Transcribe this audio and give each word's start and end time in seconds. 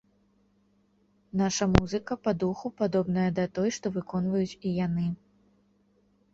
Наша 1.41 1.67
музыка 1.75 2.17
па 2.29 2.33
духу 2.45 2.73
падобная 2.83 3.27
да 3.43 3.47
той, 3.61 3.69
што 3.79 3.95
выконваюць 4.01 4.59
і 4.59 4.69
яны. 4.85 5.07